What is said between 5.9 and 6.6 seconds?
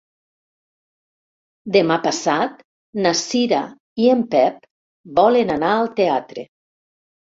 teatre.